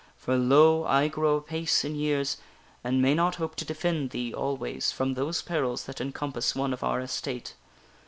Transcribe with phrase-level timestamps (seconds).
[0.17, 0.83] For, lo!
[0.85, 2.37] I grow apace in years,
[2.83, 6.83] and may not hope to defend thee always from those perils that encompass one of
[6.83, 7.53] our estate.